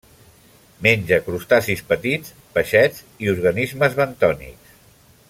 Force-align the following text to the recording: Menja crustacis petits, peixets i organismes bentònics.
Menja 0.85 1.19
crustacis 1.27 1.83
petits, 1.91 2.33
peixets 2.57 3.05
i 3.27 3.33
organismes 3.37 3.99
bentònics. 4.01 4.77